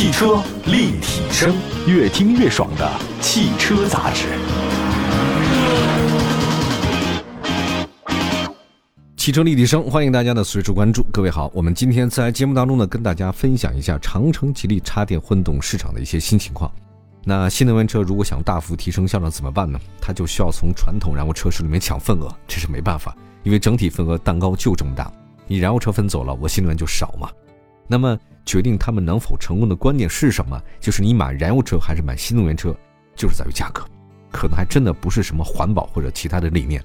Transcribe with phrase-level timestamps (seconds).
[0.00, 1.54] 汽车立体声，
[1.86, 4.28] 越听越爽的汽车杂志。
[9.14, 11.04] 汽车立体声，欢迎大家的随时关注。
[11.12, 16.72] 各位好，我们今天在节目当中呢，跟大家分享一下长城、吉利插电混动市场的一些新情况。
[17.22, 19.78] 那新能源车如果想大幅提升销量怎么办呢？
[20.00, 25.12] 它就需要从传统燃油车市里面抢份额，这是没办法，因为整体份额蛋糕就这么大，
[25.46, 27.28] 你燃油车分走了，我新能源就少嘛。
[27.86, 30.60] 那么决定他们能否成功的关键是什么？
[30.80, 32.74] 就是你买燃油车还是买新能源车，
[33.14, 33.84] 就是在于价格，
[34.32, 36.82] 可能还真的不是什么环保或者其他的理念。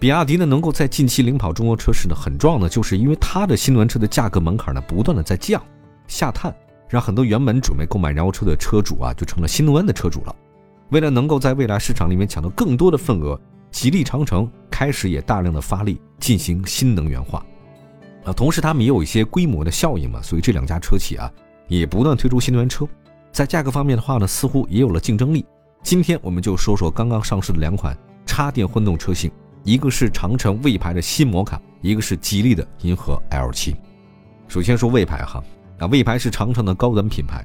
[0.00, 5.60] 比亚迪呢，能够在近期领跑中国车市呢，很重要的就是因为它的新能源车的价格门槛呢，不断的在降
[6.06, 6.54] 下探，
[6.88, 10.36] 让很多原本准备购买燃油车的车主啊，就成了新能源的车主了。
[10.90, 13.38] 为了能够在未来市场里面抢到更多的份额，
[13.70, 17.44] 吉利长城开始也大量的发力进行新能源化，
[18.28, 21.32] 啊，同时他们也有一些规模的效应嘛，所以这两家车企啊，
[21.66, 22.86] 也不断推出新能源车，
[23.32, 25.46] 在价格方面的话呢，似乎也有了竞争力。
[25.82, 29.30] 今天我们就说说刚刚上市的两款插电混动车型。
[29.64, 33.74] 一个是长城魏牌的新摩卡，一个是吉利的银河 L7。
[34.46, 35.42] 首先说魏牌哈，
[35.78, 37.44] 啊，魏牌是长城的高端品牌，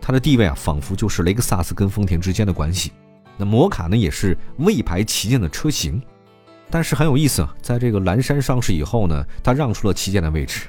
[0.00, 2.92] 它的地位啊，仿佛就是雷克萨斯跟丰田之间的关系。
[3.36, 6.00] 那摩卡呢，也是魏牌旗舰的车型，
[6.70, 10.66] 但是很有意思啊，在这个蓝山上市以后呢，它让出了旗舰的位置，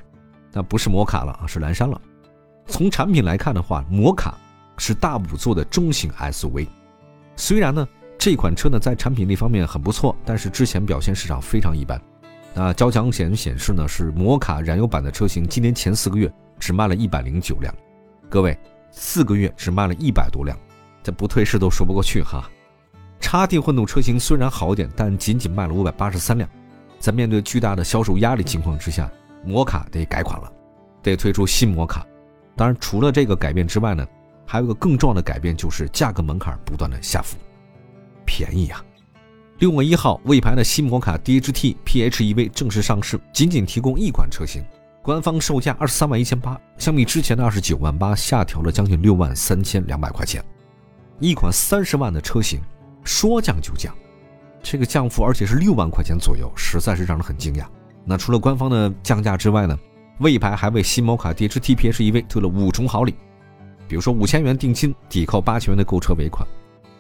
[0.54, 2.00] 那不是摩卡了啊，是蓝山了。
[2.68, 4.38] 从产品来看的话，摩卡
[4.78, 6.68] 是大五座的中型 SUV，
[7.36, 7.88] 虽然呢。
[8.20, 12.02] 这款车呢，在产品力方面很不错，但是之前表现市场非常一般。
[12.52, 17.74] 那交强险显示呢，是摩卡燃油版的车型，今年前四个月只卖了一百零九辆。
[18.28, 18.58] 各位，
[18.90, 20.58] 四个月只卖了一百多辆，
[21.04, 22.50] 这不退市都说不过去哈。
[23.20, 26.50] 插电混动车型虽然好点，但仅仅卖了五百八十三辆。
[27.00, 29.10] 在面对巨大的销售压力情况之下，
[29.44, 30.52] 摩卡得改款了，
[31.04, 32.06] 得推出新摩卡。
[32.56, 34.06] 当然，除了这个改变之外呢，
[34.46, 37.38] 还有一个更重要的改变，就是价格门槛不断的下浮。
[38.26, 38.84] 便宜啊！
[39.60, 44.64] 六月一号，魏牌的新摩卡 DHT PHEV 正式上市，仅仅提供一款车型，
[45.02, 50.44] 官方售价二十三万一千八，相比之前的二十九万八，下调了将近六万三千两百块钱。
[51.20, 52.60] 一款三十万的车型，
[53.08, 53.96] 说降就降，
[54.62, 57.66] 这个降幅而且是六万块钱左右，实在是让人很惊讶。
[58.04, 59.80] 那除了官方的降价之外呢，
[60.20, 63.16] 魏牌还为新摩卡 DHT PHEV 推了五重好礼，
[63.88, 66.46] 比如说五千元定金抵扣八千元的购车尾款。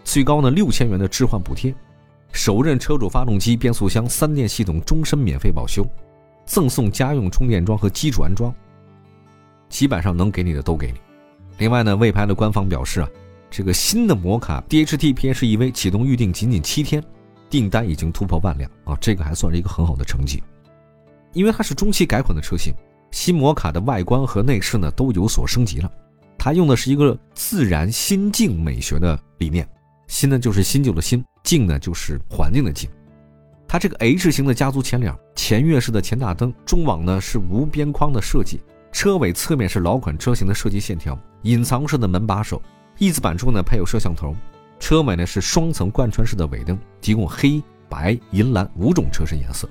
[0.06, 1.75] 最高呢六千元的置换补贴，
[2.31, 5.85] 首任车主发动机、变速箱、三电系统终身免费保修，
[6.45, 8.53] 赠送家用充电桩和基础安装，
[9.68, 11.00] 基本上能给你的都给你。
[11.57, 13.09] 另外呢，魏牌的官方表示啊，
[13.50, 17.03] 这个新的摩卡 DHT PHEV 启动预定仅仅七天，
[17.50, 20.44] 订单已经突破万辆啊，这个还算是一个很好的成绩。
[21.34, 22.74] 因为它是中期改款的车型，
[23.12, 25.91] 新摩卡的外观和内饰呢都有所升级了，
[26.38, 29.68] 它用的是一个自然心境美学的理念。
[30.07, 32.90] 新呢就是新旧的新，静呢就是环境的静。
[33.68, 38.62] 它这个 H 型的家族前脸，前跃式的前大灯，中网呢是无边框的设计，
[38.94, 42.62] 车尾侧面是老款车型的设计线条，隐藏式的门把手，
[42.97, 44.35] 翼子板处呢配有摄像头，
[44.80, 49.68] 车尾呢是双层贯穿式的尾灯，提供黑白银蓝五种车身颜色。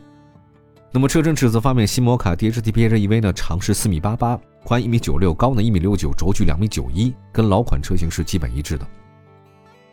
[0.93, 8.87] 那么车身尺寸方面，新摩卡 DHT PHEV 呢长是四米八八，宽一米九六，高呢一米六九，轴距两米九一，跟老款车型是基本一致的。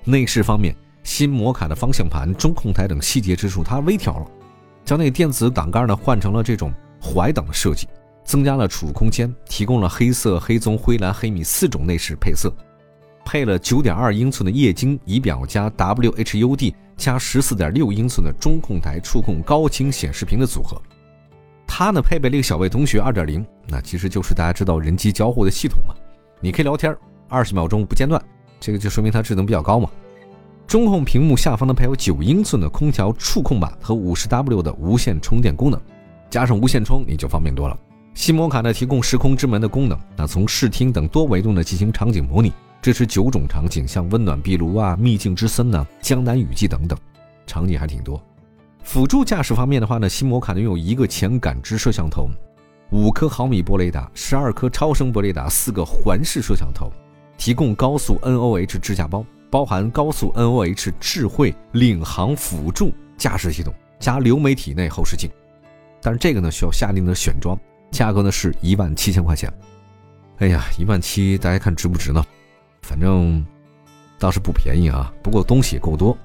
[0.06, 4.28] 内饰方面，新摩卡的方向盘、中控台等细节之处它微调了，
[4.86, 7.88] 将那个电子挡杆呢换成了这种怀挡的设计，
[8.24, 12.54] 增加了储物空间，提供了黑色、黑棕、灰蓝、黑米四种内饰配色，
[13.26, 20.82] 配了九点二英寸的液晶仪表加 WHUD 加十四点六英寸的中控台触控高清显示屏的组合。
[21.66, 25.96] 它呢配备了一个小魏同学二点零，那其实就是大家知道人机交互的系统嘛，
[26.40, 26.96] 你可以聊天
[27.28, 28.22] 二十秒钟不间断。
[28.60, 29.90] 这个就说明它智能比较高嘛。
[30.68, 35.82] 中控屏幕下方呢配有九英寸的空调触控板和五十 W 的无线充电功能，
[36.30, 37.78] 加上无线充你就方便多了。
[38.14, 47.00] 新摩卡呢提供时空之门的功能，那从视听等多维度的进行场景模拟，支持九种场景，像温暖壁炉啊、秘境之森呢、江南雨季等等，
[47.48, 48.22] 场景还挺多。
[48.84, 52.28] 辅助驾驶方面的话呢，新摩卡拥有一个前感知摄像头，
[52.92, 56.92] 五颗毫米波雷达，十二颗超声波雷达，四个环视摄像头。
[57.38, 65.30] 提供高速 NOH 支架包，包含高速 NOH 智慧领航辅助驾驶系统加流媒体内后视镜，
[66.02, 67.58] 但是这个呢需要下定的选装，
[67.92, 69.50] 价格呢是一万七千块钱。
[70.40, 72.22] 哎呀，一万七，大家看值不值呢？
[72.84, 73.44] 反正
[74.20, 75.12] 倒是不便宜啊。
[75.24, 76.16] 不过东西也够多，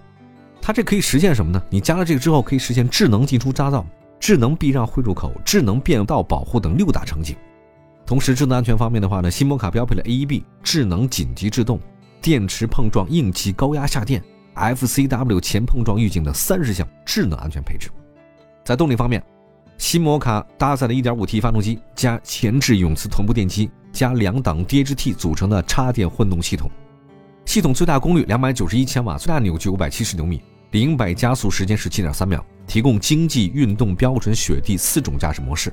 [0.60, 1.62] 它这可以实现什么呢？
[1.70, 3.86] 你加了这个之后，可以实现智能进出匝道、
[4.20, 7.34] 智能避让汇入口、智能变道保护等六大场景。
[8.04, 11.78] 同时，智能安全方面的话呢，新摩卡标配了 AEB 智能紧急制动、
[12.20, 14.22] 电池碰撞应急高压下电、
[14.54, 17.90] FCW 前碰撞预警的三十项智能安全配置。
[18.64, 19.22] 在动力方面，
[19.76, 26.70] 新摩卡搭载了 1.5T 发动机加前置永磁同步电机加两档 DHT 组成的插电混动系统。
[27.44, 30.40] 系统最大功率291千瓦，最大扭矩570牛米，
[30.70, 35.72] 零百加速时间是7.3秒，提供经济、运动、标准、雪地四种驾驶模式。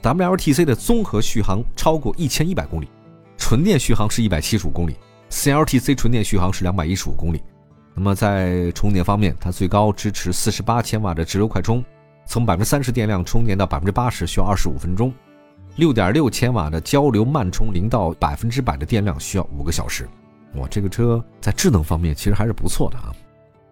[0.00, 2.88] WLTC 的综合续航超过一千一百公里，
[3.36, 4.94] 纯电续航是一百七十五公里
[5.30, 7.42] ，CLTC 纯电续航是两百一十五公里。
[7.94, 11.84] 那么在充电方面，它最高支持四十八千瓦的直流快充，
[12.26, 15.10] 从百分之三十电量充电到百分之八十需要二十五分钟；
[15.76, 20.08] 六点六千瓦的交流慢充，零到百分之百的电量需要五个小时。
[20.56, 23.14] 哇，这个车在智能方面其实还是不错的啊。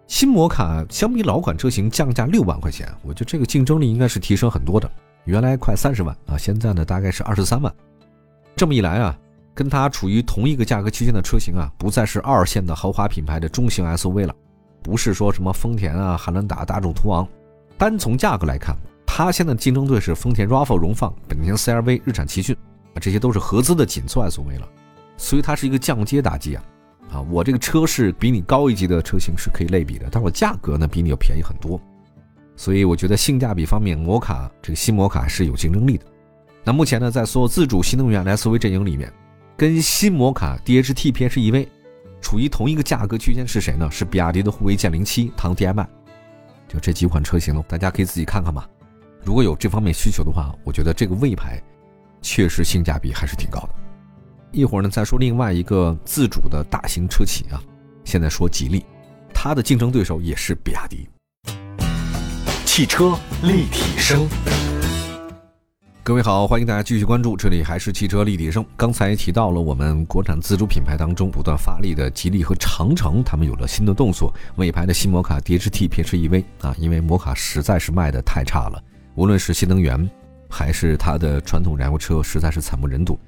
[0.07, 4.89] 新摩卡相比老款车型降价六万块钱，我觉得这个竞争力应该是提升很多的。
[5.25, 7.71] 原来快三十万啊，现在呢大概是二十三万。
[8.55, 9.15] 这么一来啊，
[9.53, 14.33] 跟它处于同一个价格区间的车型啊，不再是二线的豪华品牌的中型 SUV 了，
[14.81, 17.27] 不是说什么丰田啊、汉兰达、大众途昂。
[17.77, 18.75] 单从价格来看，
[19.19, 22.55] 它现在的竞争对手丰田 RAV4 荣放、本田 CR-V、日产奇骏
[22.93, 24.69] 啊，这些都是合资的紧凑 SUV 了，
[25.17, 26.63] 所以它是一个降阶打击啊。
[27.11, 31.77] 啊，我这个车是比你高一级的车型是可以类比的，但我价格呢比你要便宜很多。
[32.55, 36.05] 所以我觉得性价比方面，摩卡这个新摩卡是有竞争力的。
[36.63, 39.11] 那目前呢，在所有自主新能源 SUV 阵营里面，
[39.57, 41.67] 跟新摩卡 DHT PHEV
[42.21, 43.91] 处于同一个价格区间是谁呢？
[43.91, 45.85] 是比亚迪的护卫舰零七、唐 DM-i。
[46.69, 48.65] 就这几款车型呢，大家可以自己看看吧。
[49.23, 51.61] 如果有这方面需求的话，我觉得这个魏牌
[52.21, 53.69] 确实性价比还是挺高的。
[54.51, 57.61] 一会儿呢，再说另外一个自主的大型车企啊，
[58.03, 58.83] 现在说吉利，
[59.33, 61.07] 它的竞争对手也是比亚迪。
[62.65, 64.27] 汽车立体声，
[66.01, 68.65] 各位好，欢迎大家继续关注，这里还是汽车立体声。
[68.77, 74.33] 刚才提到了我们国产自主品牌当中不断发力的吉利和长城，他们有了新的动作。
[74.55, 78.81] 尾牌的新摩卡 DHT PHEV 啊，因为摩卡实在是卖的太差了，
[79.15, 80.09] 无论是新能源
[80.49, 83.19] 还是它的传统燃油车，实在是惨不忍睹。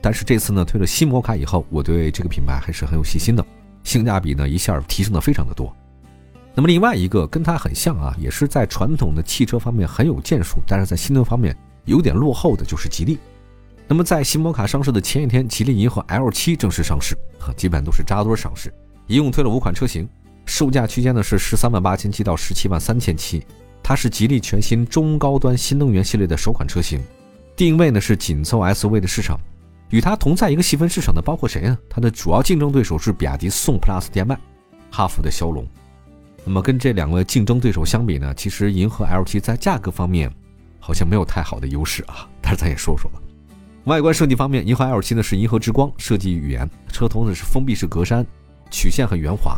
[0.00, 3.44] 但是这次呢，推了新摩卡以后，我对这个品牌还是很有信心的，
[3.84, 5.74] 性价比呢一下提升的非常的多。
[6.54, 13.18] 那么另外一个跟它很像啊，也是在传统的汽车方面很有建树，但是在新能源方面有点落后的，就是吉利。
[13.88, 18.72] 那么在新摩卡上市的前一天，吉利银河 L7 正式上市，啊，基本都是扎堆上市，
[19.06, 20.08] 一共推了五款车型，
[20.44, 23.44] 售价区间呢是十三万八千七到十七万三千七，
[23.82, 27.02] 它是吉利全新中高端新能源系列的首款车型，
[27.56, 29.38] 定位呢是紧凑 SUV 的市场，
[29.90, 31.78] 与它同在一个细分市场的包括谁呢？
[31.90, 34.36] 它的主要竞争对手是比亚迪宋 PLUS DM
[34.90, 35.66] 哈弗的骁龙。
[36.44, 40.32] 那么跟这两个竞争对手相比呢，其实银河 L7 在价格方面
[40.80, 42.28] 好像没有太好的优势啊。
[42.40, 43.20] 但是咱也说说吧，
[43.84, 48.24] 外观设计方面，银河 L7 呢是银河之光设计语言，车头呢是封闭式格栅，
[48.70, 49.56] 曲线很圆滑，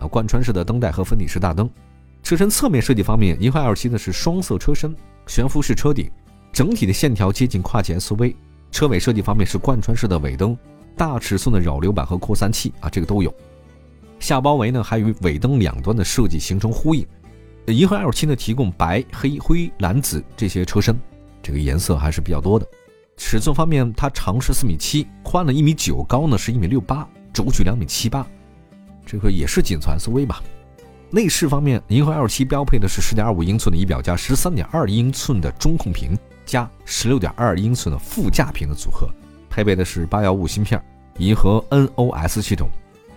[0.00, 1.68] 啊，贯穿式的灯带和分体式大灯。
[2.22, 4.94] 车身侧面设计方面，银河 L7 呢是双色车身，
[5.26, 6.10] 悬浮式车顶，
[6.52, 8.34] 整体的线条接近跨界 SUV。
[8.70, 10.56] 车尾设计方面是贯穿式的尾灯，
[10.94, 13.34] 大尺寸的扰流板和扩散器啊，这个都有。
[14.20, 17.06] 下包围呢，还与尾灯两端的设计形成呼应。
[17.68, 20.98] 银河 L7 呢，提供白、黑、灰、蓝、紫这些车身，
[21.42, 22.66] 这个颜色还是比较多的。
[23.16, 28.26] 尺寸方面，它长是四米七，宽呢一米九，高呢是一米六八，轴距两米七八，
[29.06, 30.42] 这个也是紧凑 SUV 吧。
[31.10, 39.08] 内饰方面，银河 L7 标配的是十点二五英寸的仪表加十三点二英寸的中控屏加十六点二英寸的副驾屏的组合，
[39.48, 40.82] 配备的是八幺五芯片，
[41.16, 42.68] 银河 NOS 系统。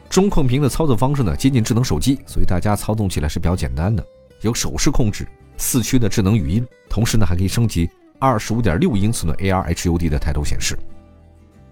[0.10, 4.02] 中控屏的操作方式呢，接近智能手机，所以大家操纵起来是比较简单的，
[4.42, 10.78] 有手势控制，四驱的智能语音，同时呢还可以升级二十五点六英寸的 AR HUD 的抬头显示。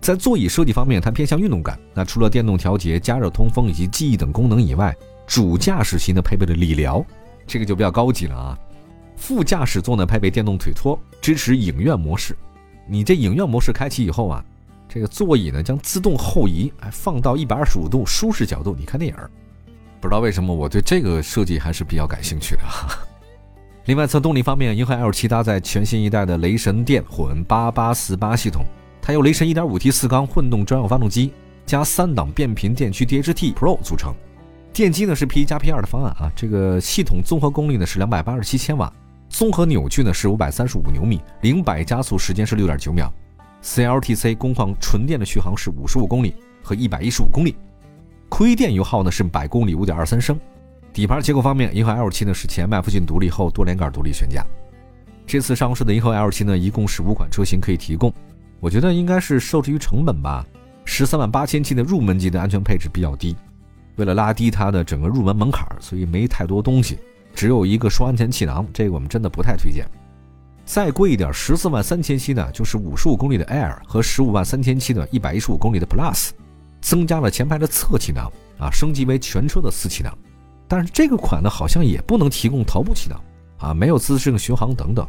[0.02, 1.78] 在座椅设计方面，它偏向运动感。
[1.94, 4.96] 那除了电动调节、加热、通风以及记忆等功能以外，
[5.30, 7.06] 主驾驶席呢配备了理疗，
[7.46, 8.58] 这个就比较高级了啊。
[9.16, 12.36] 副驾驶座呢配备电动腿托，支持影院模式。
[12.88, 14.44] 你这影院模式开启以后啊。
[14.92, 19.16] 这个座椅呢将自动后移，哎，放到一百二十五度舒适角度，你看电影
[20.02, 22.64] 不知道为什么我对这个设计还是比较感兴趣的。
[23.86, 28.66] 另外，从动力方面，银河 L7 搭载全新一代的雷神电混八八四八系统，
[29.00, 31.34] 它由雷神 1.5T 四缸混动专用发动机
[31.68, 34.16] 加三档变频电驱 DHT Pro 组成，
[34.72, 36.32] 电机呢是 P 一加 P 二的方案啊。
[36.36, 38.92] 这个系统综合功率呢是两百八十七千瓦，
[39.30, 43.12] 综合扭矩呢是五百三十五牛米，零百加速时间是六点九秒。
[43.62, 46.34] CLTC 工况纯电的续航是五十五公里
[46.64, 47.56] 和一百一十五公里，
[48.30, 50.40] 亏电油耗呢是百公里五点二三升。
[50.94, 54.46] 底盘结构方面，银河 L7 呢是前麦弗逊独立后多连杆独立悬架。
[55.28, 58.12] 这次上市的银河 L7 呢，一共是五款车型可以提供，
[58.60, 60.46] 我觉得应该是受制于成本吧。
[60.86, 63.36] 十三万八千七的入门级的安全配置比较低，
[64.00, 66.98] 为了拉低它的整个入门门槛，所以没太多东西，
[67.36, 69.86] 只有一个双安全气囊，这个我们真的不太推荐。
[70.66, 76.30] 再贵一点，十四万三千七呢，就是五十五公里的 Air 和十五万三千七的一百一十五公里的 Plus，
[76.80, 80.18] 增加了前排的侧气囊啊，升级为全车的四气囊。
[80.68, 83.22] 但是这个款呢，好像也不能提供头部气囊
[83.58, 85.06] 啊，没有自适应巡航等等。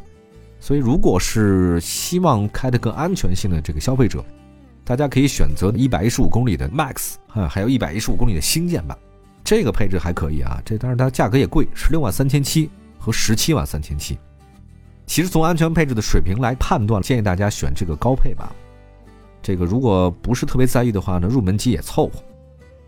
[0.59, 4.25] 所以如果是希望开得更安全性的这个消费者。
[4.90, 8.99] 大家可以选择一百一十五公里的 Max 啊，还有一百一十五公里的星舰版，
[9.44, 10.61] 这个配置还可以啊。
[10.64, 12.68] 这但是它价格也贵，十六万三千七
[12.99, 14.18] 和十七万三千七。
[15.06, 18.52] 其实从安全配置的水平来判断，建议大家选这个高配吧。
[19.40, 22.14] 这个如果不是特别在意的话呢，入门级也凑合。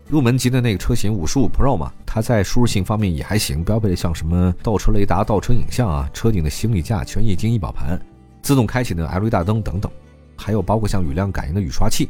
[0.09, 7.97] 入门级的那个车型五十五 Pro 嘛，它在舒适性方面也还行，标配的像什么倒车雷达、倒车影像啊，车顶的行李架全液晶仪表盘，
[8.41, 9.89] 自动开启的 LED 大灯等等。
[10.35, 12.09] 还有包括像雨量感应的雨刷器，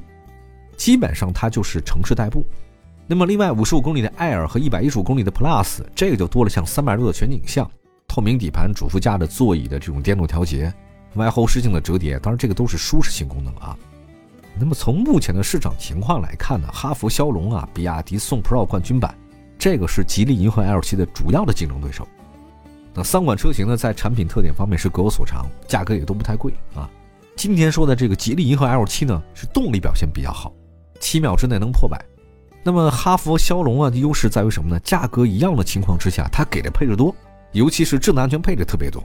[0.78, 2.46] 基本上它就是城市代步。
[3.06, 7.70] 那么另外五十五公里的 Air 和一百一十五公里的 Plus，这个就多了像三百度的全景像、
[8.08, 10.74] 透明底盘、主副驾的座椅的这种电动调节、
[11.16, 13.78] 外后视镜的折叠，当然这个都是舒适性功能啊。
[14.58, 19.14] 那么从目前的市场情况来看呢，哈弗枭龙啊、比亚迪宋 Pro 冠军版，
[19.60, 22.08] 这个是吉利银河 L 七的主要的竞争对手。
[22.94, 26.90] 那三款车型呢，在产品特点方面是各有所长，价格也都不太贵啊。
[27.36, 30.54] 今天说的这个吉利银河 L7 呢，是动力表现比较好，
[31.00, 32.00] 七秒之内能破百。
[32.64, 34.80] 那么哈弗枭龙啊的，优势在于什么呢？
[34.80, 37.14] 价格一样的情况之下，它给的配置多，
[37.52, 39.04] 尤其是智能安全配置特别多。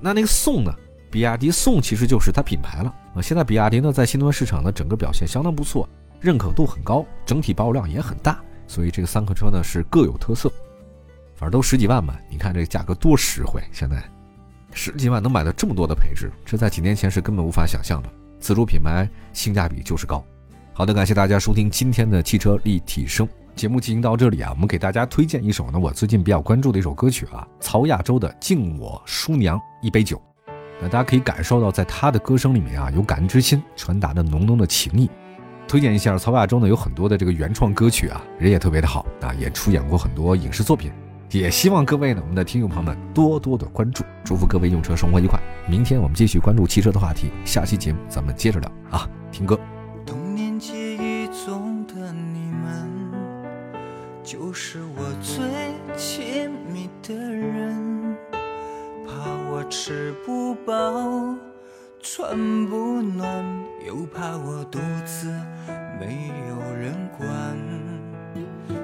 [0.00, 0.74] 那那个宋呢？
[1.10, 3.20] 比亚迪宋其实就是它品牌了啊。
[3.20, 5.86] 现在比亚迪呢，在新能源市场的整个表现相当不错，
[6.20, 8.40] 认可度很高，整体保有量也很大。
[8.66, 10.50] 所以这个三款车呢是各有特色，
[11.36, 14.02] 反正都十几万嘛，你看这个价格多实惠，现在。
[14.72, 18.08] 十几万能买到这么多的配置，这在几年前是根本无法想象的。
[18.40, 20.24] 自主品牌性价比就是高。
[20.72, 30.16] 好的，感谢大家收听今天的汽车立体声节目进行到这里啊，我们给大家推荐一首呢我最近比较关注的一首歌曲啊，曹亚洲的《敬我叔娘一杯酒》。
[30.80, 35.08] 那大家可以感受到，在他的歌声里面啊，有感恩之心，传达着浓浓的情谊。
[35.68, 40.90] 推荐一下，曹亚洲呢有很多的这个原创歌曲啊，人也特别的好啊，也出演过很多影视作品。
[41.38, 45.40] 也希望各位呢，我们的听众朋友们多多的关注，祝福各位用车生活愉快。
[45.66, 49.58] 明天我们继续关注汽车的话题，下期节目咱们接着聊啊，听歌。
[50.04, 52.86] 童年记忆中的你们，
[54.22, 55.42] 就是我最
[55.96, 58.14] 亲密的人，
[59.06, 61.34] 怕我吃不饱，
[62.02, 63.42] 穿不暖，
[63.86, 65.32] 又怕我肚子
[65.98, 67.26] 没有人管。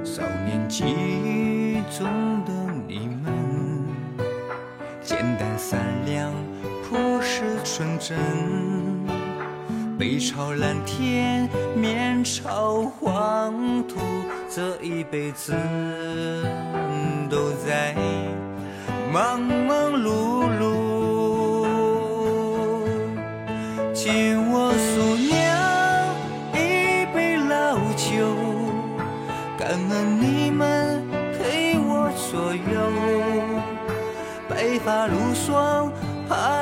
[0.03, 2.38] 少年记忆中。
[7.39, 8.19] 是纯真，
[9.97, 13.55] 背朝蓝天，面朝黄
[13.87, 14.01] 土，
[14.51, 15.55] 这一辈子
[17.31, 17.95] 都在
[19.13, 21.65] 忙忙碌碌。
[23.95, 25.39] 敬我叔娘
[26.55, 28.35] 一杯老酒，
[29.57, 31.01] 感恩你们
[31.39, 32.59] 陪我左右。
[34.49, 35.88] 白发如霜，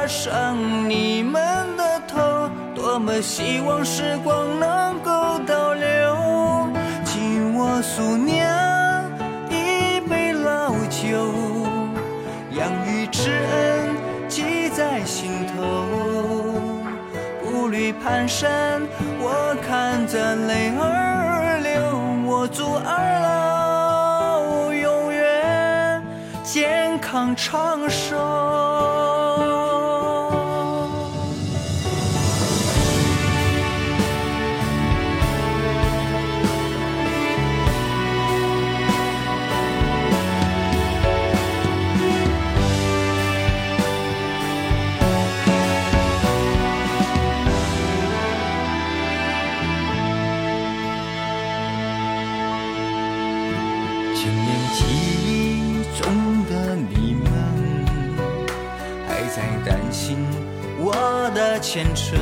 [0.06, 0.56] 上
[0.88, 6.68] 你们的头，多么希望时光能够倒流。
[7.04, 9.10] 敬我叔娘
[9.50, 11.32] 一杯老酒，
[12.52, 13.96] 养育之恩
[14.28, 15.86] 记在心头。
[17.42, 18.46] 步履蹒跚，
[19.18, 26.02] 我看着泪儿流，我祝二老永远。
[26.44, 28.75] 健康长寿。
[61.68, 62.16] 前程，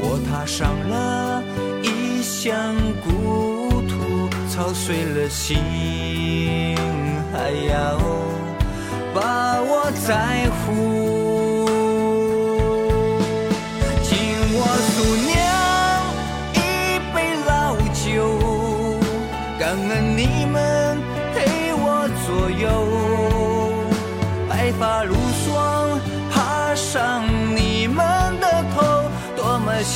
[0.00, 1.40] 我踏上了
[1.84, 2.74] 异乡
[3.04, 5.56] 故土，操碎了心，
[7.32, 7.96] 还要
[9.14, 11.09] 把我在乎。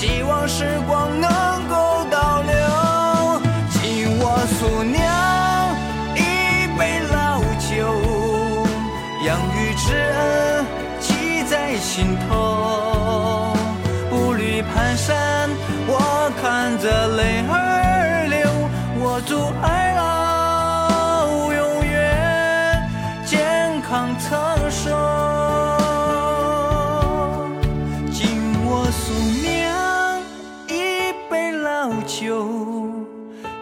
[0.04, 1.63] 希望时光能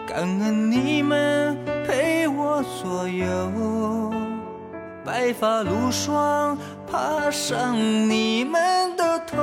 [0.07, 4.11] 感恩你们陪我左右，
[5.05, 6.57] 白发如霜
[6.89, 9.37] 爬上你们的头，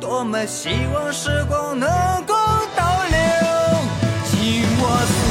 [0.00, 1.88] 多么希望时光能
[2.26, 2.34] 够
[2.76, 3.16] 倒流，
[4.24, 5.23] 紧握。